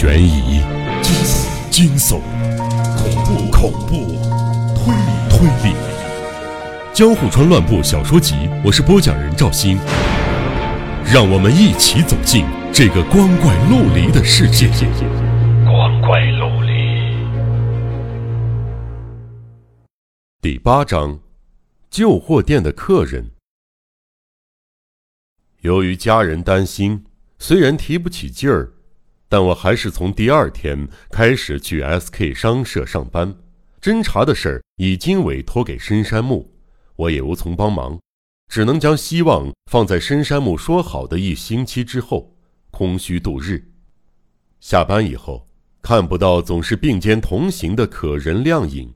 [0.00, 0.60] 悬疑、
[1.02, 2.20] 惊悚、惊悚
[2.96, 3.96] 恐怖、恐怖、
[4.76, 5.74] 推理、推理。
[6.94, 8.34] 《江户川乱步小说集》，
[8.64, 9.76] 我是播讲人赵鑫，
[11.04, 14.68] 让我们一起走进这个光怪陆离的世界。
[15.64, 16.70] 光怪陆离。
[20.40, 21.18] 第八章：
[21.90, 23.32] 旧货店的客人。
[25.62, 27.04] 由于家人担心，
[27.40, 28.74] 虽然提不起劲儿。
[29.28, 33.34] 但我还是从第二天开始去 S.K 商社上班，
[33.80, 36.50] 侦查的事儿已经委托给深山木，
[36.96, 38.00] 我也无从帮忙，
[38.48, 42.34] 只能将希望放在深山木说好的一星期之后，
[42.70, 43.70] 空虚度日。
[44.60, 45.46] 下班以后，
[45.82, 48.92] 看不到总是并肩同行的可人亮影，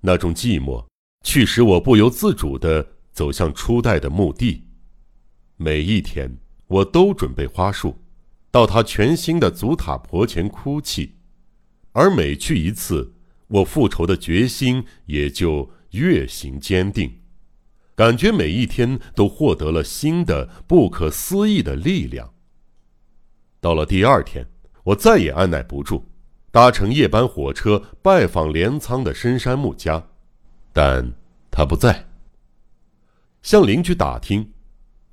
[0.00, 0.84] 那种寂寞，
[1.24, 4.64] 驱使我不由自主地走向初代的墓地。
[5.56, 6.36] 每一天，
[6.66, 7.96] 我都准备花束。
[8.50, 11.16] 到他全新的祖塔婆前哭泣，
[11.92, 13.14] 而每去一次，
[13.48, 17.20] 我复仇的决心也就越行坚定，
[17.94, 22.32] 感觉每一天都获得了新的不可思议的力量。
[23.60, 24.46] 到了第二天，
[24.84, 26.04] 我再也按耐不住，
[26.50, 30.08] 搭乘夜班火车拜访镰仓的深山木家，
[30.72, 31.12] 但
[31.50, 32.06] 他不在。
[33.42, 34.52] 向邻居打听。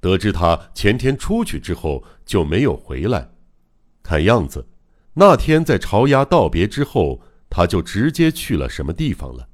[0.00, 3.26] 得知他前天出去之后就没有回来，
[4.04, 4.68] 看样子，
[5.14, 9.48] 那天在朝鸭道别之后，他就直接去了什么地方了。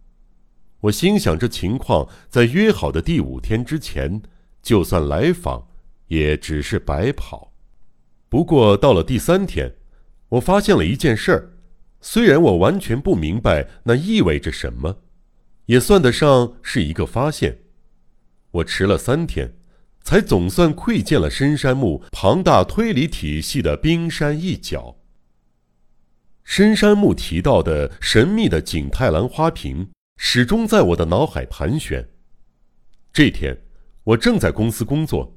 [0.80, 4.20] 我心想，这情况在约好的第五天之前，
[4.60, 5.68] 就算来访，
[6.08, 7.52] 也只是白跑。
[8.28, 9.76] 不过到了第三天，
[10.30, 11.52] 我发现了一件事儿，
[12.00, 15.02] 虽然我完全不明白那意味着什么，
[15.66, 17.60] 也算得上是一个发现。
[18.50, 19.59] 我迟了三天。
[20.02, 24.96] 才总算窥见了深山木庞大推理体系的冰山一角。
[26.42, 32.08] 深山木提到的神秘的景泰蓝花瓶，始终在我的脑海盘旋。
[33.12, 33.62] 这天，
[34.02, 35.36] 我正在公司工作，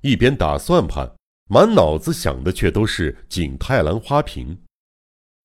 [0.00, 1.12] 一边打算盘，
[1.48, 4.58] 满脑子想的却都是景泰蓝花瓶。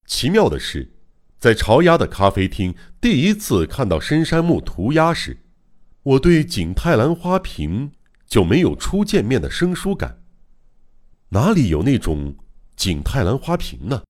[0.06, 0.94] 奇妙的是，
[1.40, 5.38] 在朝鸭的咖啡厅第一次看到深山木涂鸦时，
[6.03, 7.91] 我对景泰蓝花瓶。
[8.31, 10.24] 就没有初见面的生疏感。
[11.31, 12.38] 哪里有那种
[12.78, 14.03] 景泰蓝花瓶呢？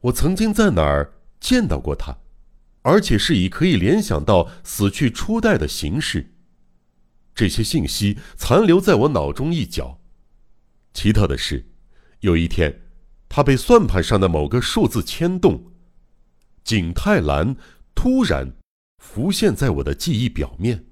[0.00, 2.16] 我曾经在哪儿见到过它，
[2.80, 6.34] 而且是以可以联想到死去初代的形式。
[7.34, 10.00] 这些信息残留在我脑中一角。
[10.94, 11.70] 奇特的是，
[12.20, 12.80] 有一天，
[13.28, 15.72] 它被算盘上的某个数字牵动，
[16.64, 17.54] 景泰蓝
[17.94, 18.56] 突然
[18.96, 20.86] 浮现在我的记忆表面。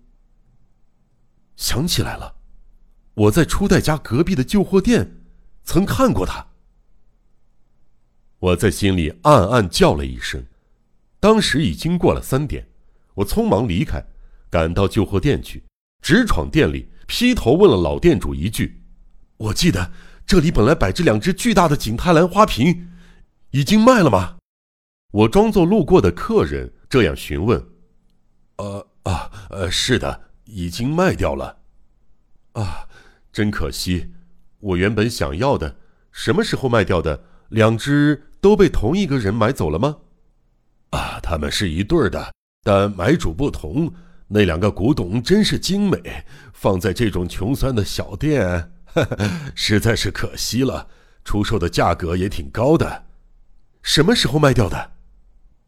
[1.57, 2.36] 想起来了。
[3.17, 5.23] 我在初代家隔壁的旧货店，
[5.65, 6.47] 曾看过他。
[8.39, 10.45] 我在心里暗暗叫了一声。
[11.19, 12.69] 当时已经过了三点，
[13.15, 14.05] 我匆忙离开，
[14.51, 15.65] 赶到旧货店去，
[16.03, 18.83] 直闯店里，劈头问了老店主一句
[19.39, 19.93] ：“我记得
[20.27, 22.93] 这里本来摆着两只巨大的景泰蓝花瓶，
[23.53, 24.37] 已经卖了吗？”
[25.13, 27.67] 我装作路过的客人这样询问。
[28.59, 31.63] “呃啊呃，是的，已经卖掉了。”
[32.53, 32.86] 啊。
[33.37, 34.15] 真可惜，
[34.61, 35.77] 我原本想要的，
[36.11, 37.23] 什么时候卖掉的？
[37.51, 39.99] 两只都被同一个人买走了吗？
[40.93, 42.33] 啊，他们是一对儿的，
[42.63, 43.93] 但买主不同。
[44.29, 48.73] 那两个古董真是精美，放在这种穷酸的小店，
[49.55, 50.89] 实在是可惜了。
[51.23, 53.05] 出售的价格也挺高的。
[53.83, 54.93] 什么时候卖掉的？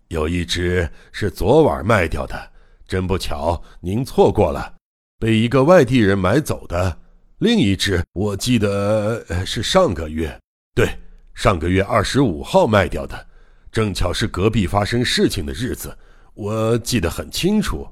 [0.08, 2.50] 有一只是昨晚卖掉的，
[2.86, 4.76] 真不巧，您错过了，
[5.18, 7.00] 被一个外地人买走的。
[7.38, 10.36] 另一只我记得是上个月，
[10.74, 10.98] 对，
[11.34, 13.28] 上个月二十五号卖掉的，
[13.70, 15.96] 正巧是隔壁发生事情的日子，
[16.34, 17.86] 我记得很清楚。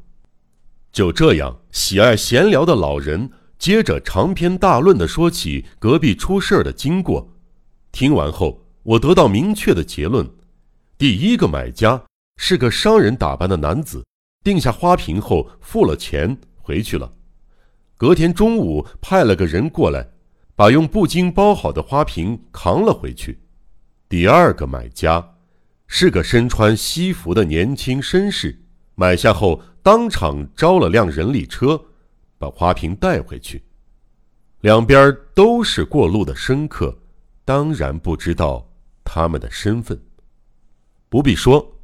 [0.91, 7.33] 就这样，喜爱闲聊的老人接着长篇大论地说起隔壁出事儿的经过。
[7.93, 10.29] 听完后，我得到明确的结论：
[10.99, 12.03] 第一个买家
[12.37, 14.05] 是个商人打扮的男子，
[14.43, 17.13] 定下花瓶后付了钱回去了。
[17.99, 20.07] 隔天中午，派了个人过来，
[20.55, 23.41] 把用布巾包好的花瓶扛了回去。
[24.07, 25.37] 第二个买家
[25.87, 28.63] 是个身穿西服的年轻绅士，
[28.97, 31.81] 买下后当场招了辆人力车，
[32.37, 33.63] 把花瓶带回去。
[34.61, 36.99] 两边都是过路的生客，
[37.47, 38.71] 当然不知道
[39.05, 39.99] 他们的身份。
[41.09, 41.79] 不必说，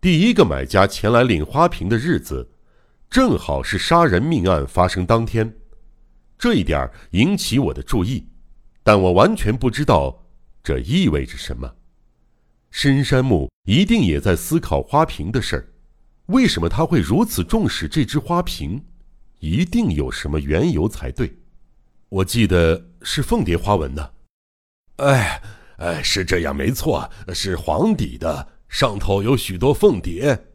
[0.00, 2.48] 第一个买家前来领花瓶的日子。
[3.10, 5.56] 正好是杀人命案发生当天，
[6.38, 8.28] 这一点引起我的注意，
[8.82, 10.26] 但我完全不知道
[10.62, 11.76] 这意味着什么。
[12.70, 15.72] 深山木一定也在思考花瓶的事儿。
[16.26, 18.84] 为什么他会如此重视这只花瓶？
[19.40, 21.38] 一定有什么缘由才对。
[22.10, 24.14] 我记得是凤蝶花纹的。
[24.96, 25.40] 哎，
[25.78, 30.47] 哎，是这样，没错，是黄底的，上头有许多凤蝶。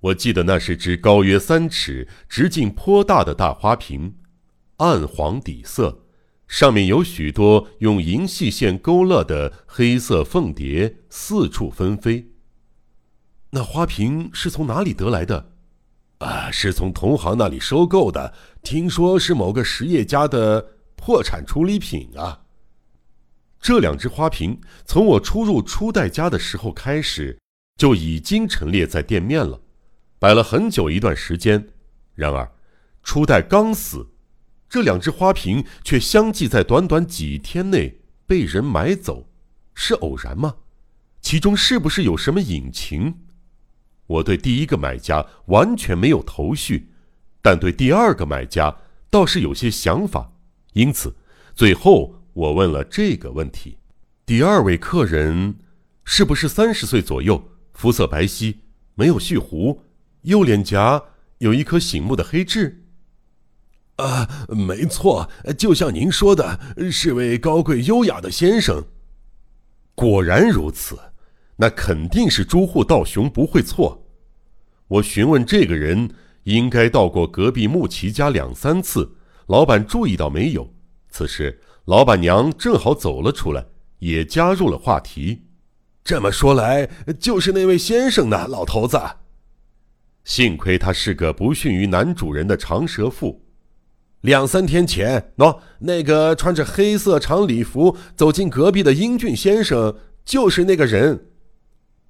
[0.00, 4.16] 我记得那是只高约三尺、直径颇大的大花瓶，
[4.78, 6.04] 暗黄底色，
[6.48, 12.30] 上面有许多用银细线勾勒的黑色凤蝶，四处纷飞。
[13.50, 15.52] 那花瓶是从哪里得来的？
[16.18, 18.32] 啊，是从同行那里收购的，
[18.62, 22.42] 听说是某个实业家的破产处理品啊。
[23.60, 27.38] 这两只花瓶从我初入初代家的时候开始，
[27.76, 29.60] 就已经陈列在店面了，
[30.20, 31.70] 摆了很久一段时间。
[32.14, 32.52] 然而，
[33.02, 34.06] 初代刚死，
[34.68, 39.28] 这两只花瓶却相继在短短几天内被人买走，
[39.74, 40.56] 是偶然吗？
[41.22, 43.14] 其中是不是有什么隐情？
[44.06, 46.90] 我对第一个买家完全没有头绪，
[47.40, 48.76] 但对第二个买家
[49.08, 50.32] 倒是有些想法，
[50.74, 51.16] 因此，
[51.54, 53.78] 最后我问了这个问题：
[54.26, 55.56] 第二位客人
[56.04, 58.56] 是不是三十岁左右，肤色白皙，
[58.94, 59.82] 没有蓄胡，
[60.22, 61.02] 右脸颊
[61.38, 62.84] 有一颗醒目的黑痣？
[63.96, 66.58] 啊，没错，就像您说的，
[66.90, 68.84] 是位高贵优雅的先生。
[69.94, 70.98] 果然如此。
[71.62, 74.06] 那肯定是朱户道雄不会错。
[74.88, 76.08] 我询问这个人，
[76.44, 80.72] 应该到过隔壁木奇家两三次，老板注意到没有？
[81.10, 83.66] 此时，老板娘正好走了出来，
[83.98, 85.42] 也加入了话题。
[86.02, 86.88] 这么说来，
[87.18, 88.98] 就是那位先生呢，老头子。
[90.24, 93.42] 幸亏他是个不逊于男主人的长舌妇。
[94.20, 101.26] 两三天前，喏，那个穿着黑色长礼服走进隔壁的英俊先生，就是那个人。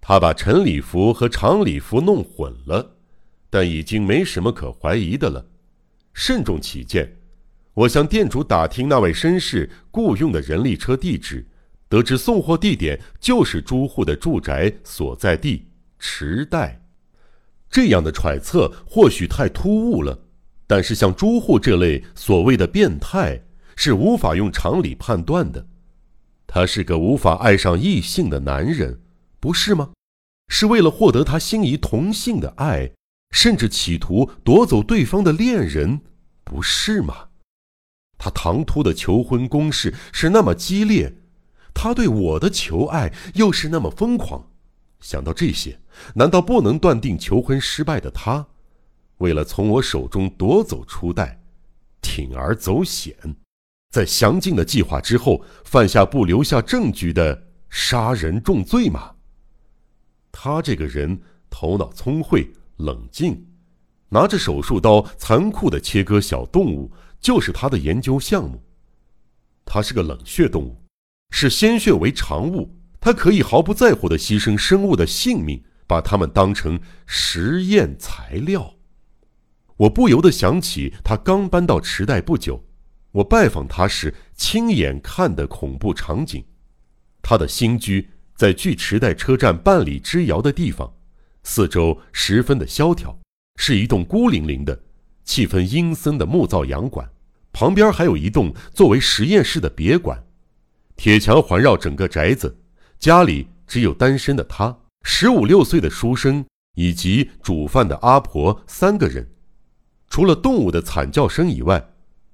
[0.00, 2.96] 他把陈礼服和长礼服弄混了，
[3.48, 5.46] 但已经没什么可怀疑的了。
[6.12, 7.18] 慎重起见，
[7.74, 11.46] 我向店主打听那位绅士雇用的人力车地址，
[11.88, 15.68] 得知送货地点就是朱户的住宅所在地
[16.00, 16.79] 池袋。
[17.70, 20.18] 这样的揣测或许太突兀了，
[20.66, 23.42] 但是像朱户这类所谓的变态，
[23.76, 25.66] 是无法用常理判断的。
[26.46, 29.00] 他是个无法爱上异性的男人。
[29.38, 29.92] 不是吗？
[30.48, 32.92] 是为了获得他心仪同性的爱，
[33.30, 36.02] 甚至企图夺走对方的恋人，
[36.44, 37.28] 不是吗？
[38.18, 41.14] 他唐突的求婚攻势是那么激烈，
[41.72, 44.49] 他对我的求爱又是那么疯狂。
[45.00, 45.78] 想到这些，
[46.14, 48.46] 难道不能断定求婚失败的他，
[49.18, 51.40] 为了从我手中夺走初代，
[52.02, 53.16] 铤而走险，
[53.90, 59.14] 在详尽的计划之后，犯下不留下证据的杀人重罪吗？
[60.32, 63.46] 他这个人头脑聪慧、冷静，
[64.08, 68.62] 拿着手术刀残酷的切割小动物，就是他的研究项目。
[69.64, 70.76] 他是个冷血动物，
[71.30, 78.74] 视鲜血为常物，他可以毫不在乎的牺牲生物的性命，把它们当成实验材料。
[79.76, 82.64] 我不由得想起他刚搬到池袋不久，
[83.12, 86.44] 我拜访他时亲眼看的恐怖场景，
[87.22, 88.10] 他的新居。
[88.36, 90.90] 在距池袋车站半里之遥的地方，
[91.42, 93.18] 四周十分的萧条，
[93.56, 94.82] 是一栋孤零零的、
[95.24, 97.06] 气氛阴森的木造洋馆。
[97.52, 100.24] 旁边还有一栋作为实验室的别馆，
[100.96, 102.59] 铁墙环绕整个宅子。
[103.00, 109.26] 家里只有单身的他、十五六岁的书生以及煮饭的阿婆三个人。
[110.08, 111.82] 除了动物的惨叫声以外，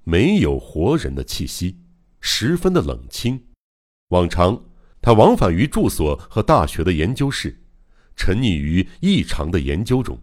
[0.02, 1.78] 没有活人的气息，
[2.20, 3.40] 十分的冷清。
[4.08, 4.60] 往常。
[5.00, 7.62] 他往返于住所和大学的研究室，
[8.16, 10.18] 沉溺于异常的研究中。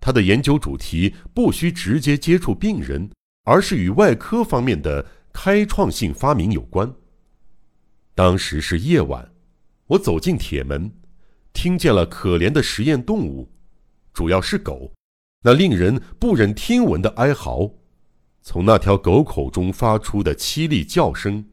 [0.00, 3.10] 他的研究主题不需直接接触病人，
[3.44, 5.04] 而是与外科方面的
[5.34, 6.90] 开创性发明有关。
[8.14, 9.32] 当时是夜晚，
[9.86, 10.92] 我走进铁门，
[11.52, 13.50] 听见了可怜的实验动物，
[14.12, 14.92] 主要是狗，
[15.44, 17.70] 那令人不忍听闻的哀嚎，
[18.42, 21.46] 从那条狗口中发出的凄厉叫声。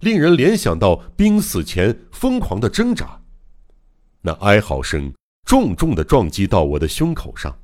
[0.00, 3.22] 令人联想到濒死前疯狂的挣扎，
[4.20, 5.14] 那哀嚎声
[5.46, 7.56] 重重的撞击到我的胸口上。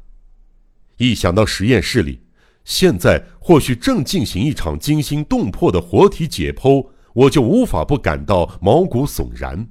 [0.97, 2.23] 一想到实验室里
[2.65, 9.69] 现在或许正进行一场惊心动魄的活体解剖，我就无法不感到毛骨悚然。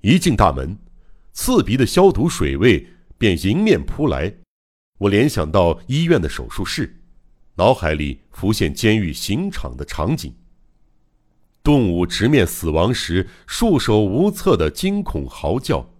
[0.00, 0.78] 一进大门，
[1.32, 4.34] 刺鼻的消毒水味便迎面扑来，
[4.98, 7.00] 我联想到医院的手术室，
[7.56, 10.34] 脑海里浮现监狱刑场的场景。
[11.62, 15.90] 动物直面死亡时束手无策的惊恐嚎叫，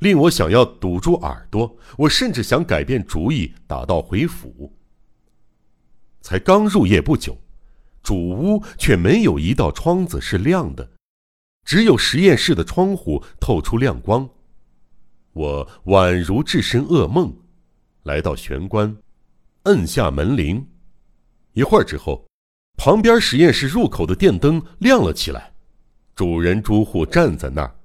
[0.00, 1.78] 令我想要堵住耳朵。
[1.96, 4.76] 我甚至想改变主意，打道回府。
[6.20, 7.38] 才刚入夜不久，
[8.10, 10.90] 主屋却没有一道窗子是亮的，
[11.64, 14.28] 只有实验室的窗户透出亮光。
[15.32, 17.32] 我宛如置身噩梦，
[18.02, 18.96] 来到玄关，
[19.62, 20.66] 摁下门铃。
[21.52, 22.26] 一会儿之后，
[22.76, 25.52] 旁边实验室入口的电灯亮了起来，
[26.16, 27.76] 主人朱户站在那儿，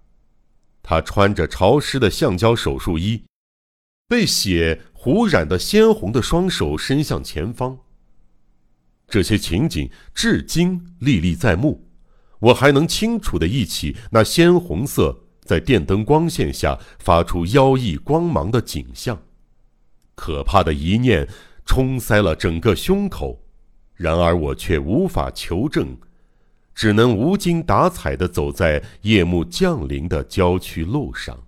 [0.82, 3.24] 他穿着潮湿的橡胶手术衣，
[4.08, 7.78] 被血糊染的鲜红的双手伸向前方。
[9.08, 11.88] 这些情景至今历历在目，
[12.40, 19.22] 我还能清楚地忆起那鲜红色在电灯光线下发出妖异光芒的景象，
[20.16, 21.28] 可怕的一念
[21.66, 23.42] 冲塞了整个胸口。
[23.94, 25.98] 然而我却无法求证，
[26.74, 31.44] 只能无精打采地走在夜幕降临的郊区路上。